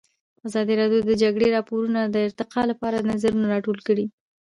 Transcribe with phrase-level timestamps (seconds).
[0.47, 4.05] ازادي راډیو د د جګړې راپورونه د ارتقا لپاره نظرونه راټول کړي.